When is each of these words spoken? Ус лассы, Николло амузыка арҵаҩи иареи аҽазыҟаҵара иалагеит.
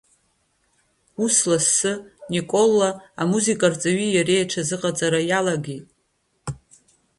Ус 1.23 1.35
лассы, 1.49 1.91
Николло 2.33 2.89
амузыка 3.21 3.65
арҵаҩи 3.69 4.07
иареи 4.11 4.43
аҽазыҟаҵара 4.45 5.19
иалагеит. 5.29 5.85